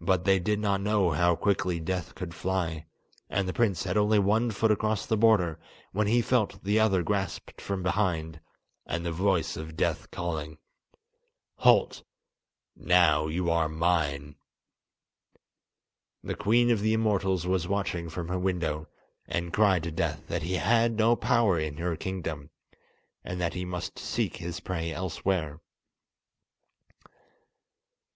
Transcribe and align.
But 0.00 0.24
they 0.24 0.38
did 0.38 0.58
not 0.58 0.80
know 0.80 1.10
how 1.10 1.36
quickly 1.36 1.80
Death 1.80 2.14
could 2.14 2.32
fly, 2.34 2.86
and 3.28 3.46
the 3.46 3.52
prince 3.52 3.84
had 3.84 3.94
only 3.98 4.18
one 4.18 4.50
foot 4.50 4.70
across 4.70 5.04
the 5.04 5.18
border, 5.18 5.58
when 5.92 6.06
he 6.06 6.22
felt 6.22 6.64
the 6.64 6.80
other 6.80 7.02
grasped 7.02 7.60
from 7.60 7.82
behind, 7.82 8.40
and 8.86 9.04
the 9.04 9.12
voice 9.12 9.58
of 9.58 9.76
Death 9.76 10.10
calling: 10.10 10.56
"Halt! 11.56 12.04
now 12.74 13.26
you 13.26 13.50
are 13.50 13.68
mine." 13.68 14.36
The 16.24 16.34
Queen 16.34 16.70
of 16.70 16.80
the 16.80 16.94
Immortals 16.94 17.46
was 17.46 17.68
watching 17.68 18.08
from 18.08 18.28
her 18.28 18.38
window, 18.38 18.88
and 19.26 19.52
cried 19.52 19.82
to 19.82 19.90
Death 19.92 20.26
that 20.28 20.40
he 20.42 20.54
had 20.54 20.92
no 20.96 21.16
power 21.16 21.58
in 21.60 21.76
her 21.76 21.96
kingdom, 21.96 22.48
and 23.22 23.38
that 23.42 23.52
he 23.52 23.66
must 23.66 23.98
seek 23.98 24.38
his 24.38 24.58
prey 24.58 24.90
elsewhere. 24.90 25.60